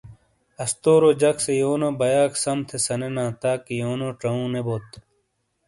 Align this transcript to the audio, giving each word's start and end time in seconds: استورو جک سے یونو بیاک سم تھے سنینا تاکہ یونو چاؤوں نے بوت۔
استورو 0.63 1.11
جک 1.21 1.37
سے 1.45 1.53
یونو 1.59 1.89
بیاک 1.99 2.31
سم 2.43 2.57
تھے 2.67 2.77
سنینا 2.85 3.25
تاکہ 3.41 3.71
یونو 3.81 4.09
چاؤوں 4.21 4.49
نے 4.53 4.61
بوت۔ 4.65 4.87